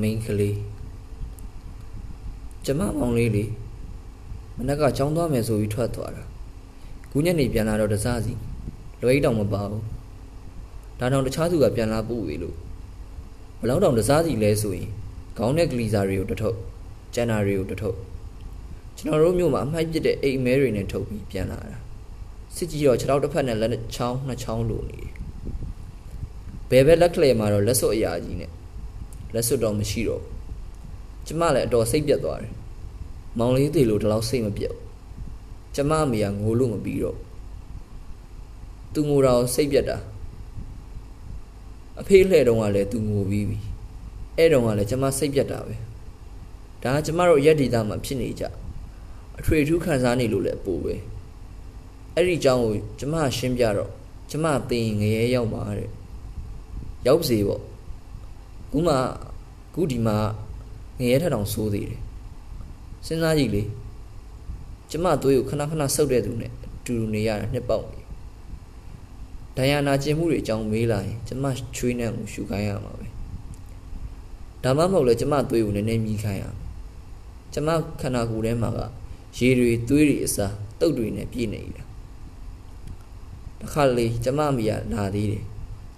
[0.00, 0.56] မိန်းကလေး
[2.64, 3.44] ကျမမောင်လေးလေ
[4.56, 6.24] မနက်ကចောင်းသွားမယ်ဆိုပြီးထွက်သွားတာ
[7.10, 8.32] ခုညနေပြန်လာတော့တစားစီ
[9.02, 9.82] လွယ်တောင်မပါဘူး
[10.98, 12.56] ဒါတောင်တခြားသူကပြန်လာပို့ဝေလို့
[13.60, 14.88] ဘလောက်တောင်တစားစီလဲဆိုရင်
[15.38, 16.56] ခေါင်းနဲ့ဂလီစာတွေကိုတထုတ်
[17.14, 17.96] ကျန်နာတွေကိုတထုတ်
[18.96, 21.78] ကျွန်တော်တို့မြို့မှာအမှိုက်ပစ်တဲ့အိမ်မဲတွေနဲ့ထုတ်ပြီးပြန်လာတာ
[22.56, 25.10] စစ်ကြီးတော့ခြေထောက်တစ်ဖက်နဲ့လက်ချောင်းနှစ်ချောင်းလိုနေတယ်
[26.70, 28.50] ဘယ်ဘက်လက်ကလေးမှာတော့လက်စွပ်အရာကြီးနဲ့
[29.34, 30.22] လက်စွပ်တော့မရှိတော့
[31.26, 32.52] ကျမလည်းအတော်စိတ်ပြတ်သွားတယ်
[33.38, 34.74] မောင်လေးသေးလို့ဒီလောက်စိတ်မပြတ်
[35.74, 37.16] ကျမအမေကငိုလို့မပြီးတော့
[38.92, 39.98] သူငိုတာကိုစိတ်ပြတ်တာ
[42.00, 43.58] အဖေးလှဲ့တုန်းကလည်းသူငိုပြီးပြီ
[44.36, 45.74] အဲ့တုန်းကလည်းကျမစိတ်ပြတ်တာပဲ
[46.82, 48.44] ဒါကကျမတို့ရက်ဒီသားမှာဖြစ်နေကြ
[49.38, 50.94] အထွေထူးခံစားနေလို့လည်းပို့ပဲ
[52.14, 53.90] အဲ့ဒီအကြောင်းကိုကျမရှင်းပြတော့
[54.30, 55.90] ကျမသိရင်ငရဲရောက်ပါတဲ့
[57.06, 57.62] ရောက်ပါစေပေါ့
[58.74, 58.94] ခုမှ
[59.74, 60.16] ခုဒီမှာ
[60.98, 62.00] ငရဲထထောင်ဆိုးသေးတယ်
[63.06, 63.62] စဉ်းစားကြည့်လေ
[64.90, 68.00] ကျမသွေးကိုခဏခဏဆုပ်တဲ့သူနဲ့အတူတူနေရတာနှစ်ပေါက်နေ
[69.56, 71.44] ဒိုင်ယာနာကျင်မှုတွေအကြောင်းမေးလာရင်ကျမ
[71.76, 73.06] ချွေးနှံကိုရှူခိုင်းရမှာပဲ
[74.62, 76.56] ဒါမှမဟုတ်လဲကျမသွေးကိုနည်းနည်းမြည်ခိုင်းရမယ်
[77.54, 77.68] ကျမ
[78.00, 78.80] ခန္ဓာကိုယ်ထဲမှာက
[79.38, 81.86] ရေတွေသွေးတွေအစားတုတ်တွေနဲ့ပြည့်နေတယ်
[83.60, 85.44] တစ်ခါလေကျမမိရလာသေးတယ်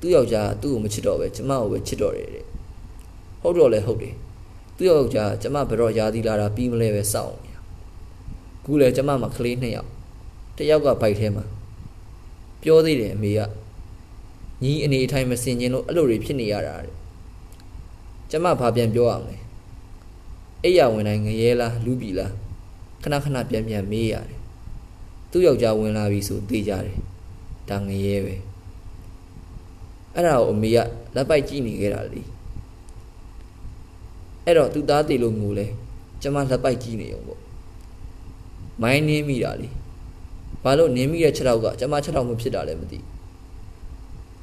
[0.01, 2.47] သူ့ယောက်ျားသူ့ကိုမချစ်တော့ပဲကျမကိုပဲချစ်တော့တယ်တဲ့
[3.43, 4.15] ဟုတ်တော့လဲဟုတ်တယ်
[4.77, 7.53] သူ့ယောက်ျားကျမဘယ်တော့ယာသီလာတာပြီးမလဲပဲစောင့်နေ
[8.65, 9.91] ခုလဲကျမမှာကလေးနှစ်ယောက်
[10.57, 11.45] တယောက်ကဘိုက်ထဲမှာ
[12.63, 13.41] ပြောသေးတယ်အမေက
[14.63, 16.95] ညီအနေအထိုင်မစင်ခြင်းလို့အဲ့လိုတွေဖြစ်နေရတာတဲ့
[18.31, 19.37] ကျမဘာပြန်ပြောရမလဲ
[20.65, 22.33] အိယာဝင်တိုင်းငရဲလားလူပြီလား
[23.03, 24.41] ခဏခဏပြန်ပြန်မေးရတယ်
[25.31, 26.99] သူ့ယောက်ျားဝင်လာပြီဆိုသိကြတယ်
[27.69, 28.35] ဒါငရဲပဲ
[30.15, 30.79] အဲ့ဒါကိုအမေက
[31.15, 32.23] လက်ပိုက်ကြည့်နေခဲ့တာလေ
[34.47, 35.67] အဲ့တော့သူသားတည်လို့ငိုလဲ
[36.23, 37.41] ကျမလက်ပိုက်ကြည့်နေအောင်ပေါ့
[38.83, 39.69] မိုင်းနင်းမိတာလေ
[40.63, 42.99] ဘာလို့နင်းမိတဲ့ချက်တော့ကကျမချက်တော့မဖြစ်တာလည်းမသိ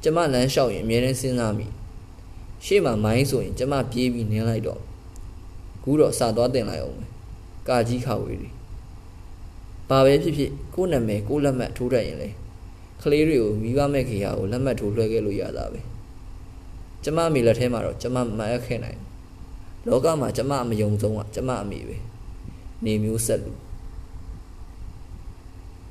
[0.02, 1.66] ကျမလမ်းလျှောက်ရင်အမြဲတမ်းစဉ်းစားမိ
[2.64, 4.80] ရှေ့မှာမိုင်းဆိုရင်ကျမပြေးပြီးနင်းလိုက်တော့
[5.84, 6.98] ကူးတော့စာသွားတင်လိုက်အောင်
[7.68, 8.50] ကာကြီးခါဝေးတွေ
[9.88, 12.28] ဘာပဲဖြစ်ဖြစ်ကိုယ့်နာမည်ကိုယ့်လက်မှတ်ထိုးတတ်ရင်လေ
[13.02, 15.80] ကလေးတွေကိုမိဘမဲ့ခေယာကိုလက်မှတ်ထိုးလွှဲခဲ့လို့ရတာပဲ
[17.04, 18.98] ကျမအမေလက်ထဲမှာတော့ကျမမအပ်ခဲ့နိုင်
[19.86, 21.96] လောကမှာကျမအမယုံဆုံးကကျမအမေပဲ
[22.84, 23.52] နေမျိုးဆက်လူ